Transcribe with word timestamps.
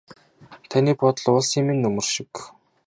Таны 0.69 0.93
бодол 1.01 1.27
уулсын 1.33 1.63
минь 1.67 1.83
нөмөр 1.85 2.07
шиг. 2.13 2.31